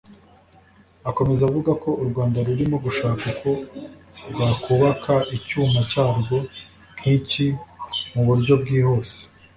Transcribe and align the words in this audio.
Akomeza 1.09 1.41
avuga 1.49 1.71
ko 1.83 1.89
u 2.01 2.03
Rwanda 2.09 2.37
rurimo 2.47 2.75
gushaka 2.85 3.25
uko 3.33 3.49
rwakubaka 4.29 5.13
icyuma 5.37 5.79
cyarwo 5.91 6.35
nk’iki 6.97 7.47
mu 8.13 8.21
buryo 8.27 8.53
bwihuse 8.61 9.17